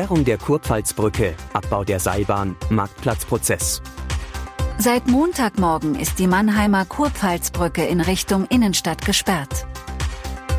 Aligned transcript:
Sperrung 0.00 0.24
der 0.24 0.38
Kurpfalzbrücke, 0.38 1.34
Abbau 1.52 1.84
der 1.84 2.00
Seilbahn, 2.00 2.56
Marktplatzprozess. 2.70 3.82
Seit 4.78 5.06
Montagmorgen 5.08 5.94
ist 5.94 6.18
die 6.18 6.26
Mannheimer 6.26 6.86
Kurpfalzbrücke 6.86 7.84
in 7.84 8.00
Richtung 8.00 8.46
Innenstadt 8.46 9.04
gesperrt. 9.04 9.66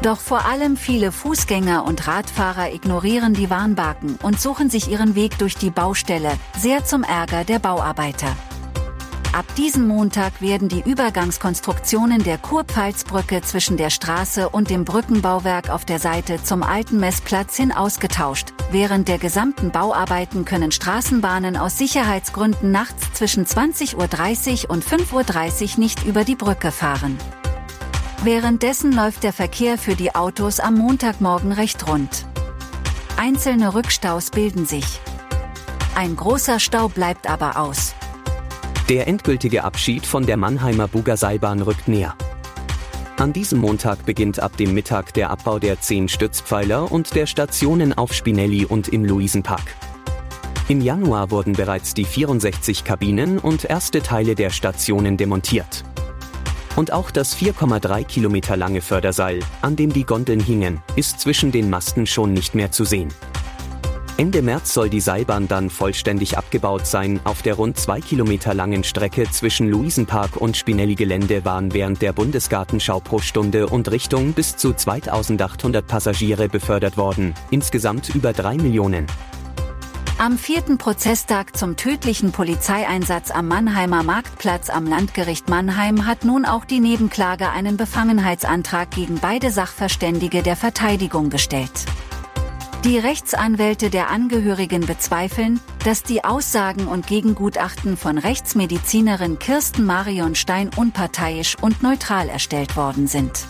Doch 0.03 0.19
vor 0.19 0.45
allem 0.45 0.77
viele 0.77 1.11
Fußgänger 1.11 1.85
und 1.85 2.07
Radfahrer 2.07 2.71
ignorieren 2.71 3.33
die 3.33 3.49
Warnbaken 3.49 4.19
und 4.21 4.39
suchen 4.39 4.69
sich 4.69 4.91
ihren 4.91 5.15
Weg 5.15 5.39
durch 5.39 5.55
die 5.55 5.71
Baustelle, 5.71 6.33
sehr 6.55 6.85
zum 6.85 7.01
Ärger 7.01 7.43
der 7.43 7.57
Bauarbeiter. 7.57 8.35
Ab 9.33 9.45
diesem 9.55 9.87
Montag 9.87 10.41
werden 10.41 10.67
die 10.67 10.81
Übergangskonstruktionen 10.81 12.21
der 12.21 12.37
Kurpfalzbrücke 12.37 13.41
zwischen 13.41 13.77
der 13.77 13.89
Straße 13.89 14.49
und 14.49 14.69
dem 14.69 14.83
Brückenbauwerk 14.83 15.69
auf 15.69 15.85
der 15.85 15.99
Seite 15.99 16.43
zum 16.43 16.63
alten 16.63 16.99
Messplatz 16.99 17.55
hin 17.55 17.71
ausgetauscht. 17.71 18.49
Während 18.71 19.07
der 19.07 19.19
gesamten 19.19 19.71
Bauarbeiten 19.71 20.43
können 20.43 20.73
Straßenbahnen 20.73 21.55
aus 21.55 21.77
Sicherheitsgründen 21.77 22.71
nachts 22.71 23.13
zwischen 23.13 23.45
20.30 23.45 24.65
Uhr 24.65 24.71
und 24.71 24.83
5.30 24.83 25.73
Uhr 25.75 25.79
nicht 25.79 26.05
über 26.05 26.25
die 26.25 26.35
Brücke 26.35 26.73
fahren. 26.73 27.17
Währenddessen 28.23 28.91
läuft 28.91 29.23
der 29.23 29.31
Verkehr 29.31 29.77
für 29.77 29.95
die 29.95 30.13
Autos 30.13 30.59
am 30.59 30.75
Montagmorgen 30.75 31.53
recht 31.53 31.87
rund. 31.87 32.25
Einzelne 33.15 33.73
Rückstaus 33.75 34.29
bilden 34.29 34.65
sich. 34.65 34.99
Ein 35.95 36.17
großer 36.17 36.59
Stau 36.59 36.89
bleibt 36.89 37.29
aber 37.29 37.57
aus. 37.57 37.95
Der 38.91 39.07
endgültige 39.07 39.63
Abschied 39.63 40.05
von 40.05 40.25
der 40.25 40.35
Mannheimer 40.35 40.89
Bugerseilbahn 40.89 41.61
rückt 41.61 41.87
näher. 41.87 42.13
An 43.15 43.31
diesem 43.31 43.59
Montag 43.59 44.05
beginnt 44.05 44.41
ab 44.41 44.57
dem 44.57 44.73
Mittag 44.73 45.13
der 45.13 45.29
Abbau 45.29 45.59
der 45.59 45.79
zehn 45.79 46.09
Stützpfeiler 46.09 46.91
und 46.91 47.15
der 47.15 47.25
Stationen 47.25 47.93
auf 47.93 48.11
Spinelli 48.11 48.65
und 48.65 48.89
im 48.89 49.05
Luisenpark. 49.05 49.77
Im 50.67 50.81
Januar 50.81 51.31
wurden 51.31 51.53
bereits 51.53 51.93
die 51.93 52.03
64 52.03 52.83
Kabinen 52.83 53.39
und 53.39 53.63
erste 53.63 54.01
Teile 54.01 54.35
der 54.35 54.49
Stationen 54.49 55.15
demontiert. 55.15 55.85
Und 56.75 56.91
auch 56.91 57.11
das 57.11 57.33
4,3 57.37 58.03
Kilometer 58.03 58.57
lange 58.57 58.81
Förderseil, 58.81 59.39
an 59.61 59.77
dem 59.77 59.93
die 59.93 60.03
Gondeln 60.03 60.41
hingen, 60.41 60.81
ist 60.97 61.21
zwischen 61.21 61.53
den 61.53 61.69
Masten 61.69 62.07
schon 62.07 62.33
nicht 62.33 62.55
mehr 62.55 62.73
zu 62.73 62.83
sehen. 62.83 63.07
Ende 64.21 64.43
März 64.43 64.75
soll 64.75 64.91
die 64.91 64.99
Seilbahn 64.99 65.47
dann 65.47 65.71
vollständig 65.71 66.37
abgebaut 66.37 66.85
sein. 66.85 67.19
Auf 67.23 67.41
der 67.41 67.55
rund 67.55 67.79
zwei 67.79 67.99
Kilometer 68.01 68.53
langen 68.53 68.83
Strecke 68.83 69.23
zwischen 69.31 69.67
Luisenpark 69.67 70.37
und 70.37 70.55
Spinelli-Gelände 70.55 71.43
waren 71.43 71.73
während 71.73 72.03
der 72.03 72.13
Bundesgartenschau 72.13 72.99
pro 72.99 73.17
Stunde 73.17 73.65
und 73.65 73.89
Richtung 73.89 74.33
bis 74.33 74.57
zu 74.57 74.73
2800 74.73 75.87
Passagiere 75.87 76.49
befördert 76.49 76.97
worden. 76.97 77.33
Insgesamt 77.49 78.13
über 78.13 78.31
drei 78.31 78.57
Millionen. 78.57 79.07
Am 80.19 80.37
vierten 80.37 80.77
Prozesstag 80.77 81.57
zum 81.57 81.75
tödlichen 81.75 82.31
Polizeieinsatz 82.31 83.31
am 83.31 83.47
Mannheimer 83.47 84.03
Marktplatz 84.03 84.69
am 84.69 84.85
Landgericht 84.85 85.49
Mannheim 85.49 86.05
hat 86.05 86.25
nun 86.25 86.45
auch 86.45 86.65
die 86.65 86.79
Nebenklage 86.79 87.49
einen 87.49 87.75
Befangenheitsantrag 87.75 88.91
gegen 88.91 89.17
beide 89.19 89.49
Sachverständige 89.49 90.43
der 90.43 90.57
Verteidigung 90.57 91.31
gestellt. 91.31 91.87
Die 92.83 92.97
Rechtsanwälte 92.97 93.91
der 93.91 94.09
Angehörigen 94.09 94.87
bezweifeln, 94.87 95.59
dass 95.85 96.01
die 96.01 96.23
Aussagen 96.23 96.87
und 96.87 97.05
Gegengutachten 97.05 97.95
von 97.95 98.17
Rechtsmedizinerin 98.17 99.37
Kirsten 99.37 99.85
Marion 99.85 100.33
Stein 100.33 100.71
unparteiisch 100.75 101.57
und 101.61 101.83
neutral 101.83 102.27
erstellt 102.27 102.75
worden 102.75 103.05
sind. 103.05 103.45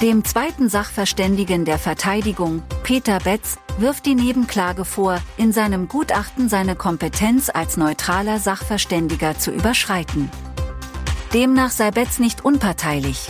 Dem 0.00 0.24
zweiten 0.24 0.70
Sachverständigen 0.70 1.66
der 1.66 1.78
Verteidigung, 1.78 2.62
Peter 2.82 3.18
Betz, 3.18 3.58
wirft 3.76 4.06
die 4.06 4.14
Nebenklage 4.14 4.86
vor, 4.86 5.20
in 5.36 5.52
seinem 5.52 5.86
Gutachten 5.86 6.48
seine 6.48 6.76
Kompetenz 6.76 7.50
als 7.52 7.76
neutraler 7.76 8.38
Sachverständiger 8.38 9.38
zu 9.38 9.50
überschreiten. 9.50 10.30
Demnach 11.34 11.70
sei 11.70 11.90
Betz 11.90 12.18
nicht 12.18 12.42
unparteilich, 12.42 13.28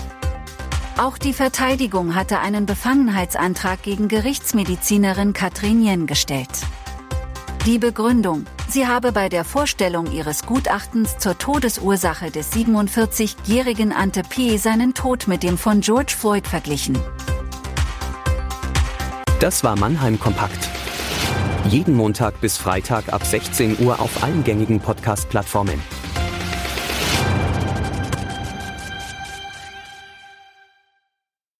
auch 1.00 1.16
die 1.16 1.32
Verteidigung 1.32 2.14
hatte 2.14 2.40
einen 2.40 2.66
Befangenheitsantrag 2.66 3.82
gegen 3.82 4.08
Gerichtsmedizinerin 4.08 5.32
Katrin 5.32 5.82
Jen 5.82 6.06
gestellt. 6.06 6.50
Die 7.64 7.78
Begründung, 7.78 8.44
sie 8.68 8.86
habe 8.86 9.10
bei 9.10 9.28
der 9.30 9.44
Vorstellung 9.44 10.12
ihres 10.12 10.44
Gutachtens 10.44 11.16
zur 11.18 11.38
Todesursache 11.38 12.30
des 12.30 12.52
47-jährigen 12.52 13.92
Ante 13.92 14.22
P. 14.22 14.58
seinen 14.58 14.92
Tod 14.92 15.26
mit 15.26 15.42
dem 15.42 15.56
von 15.56 15.80
George 15.80 16.14
Floyd 16.16 16.46
verglichen. 16.46 16.98
Das 19.40 19.64
war 19.64 19.78
Mannheim 19.78 20.20
Kompakt. 20.20 20.68
Jeden 21.68 21.94
Montag 21.94 22.40
bis 22.42 22.58
Freitag 22.58 23.10
ab 23.10 23.24
16 23.24 23.78
Uhr 23.80 24.00
auf 24.00 24.22
allen 24.22 24.44
gängigen 24.44 24.80
Podcast-Plattformen. 24.80 25.80